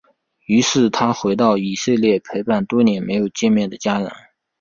[0.47, 4.11] 于是他回到以色列陪伴多年没有见面的家人。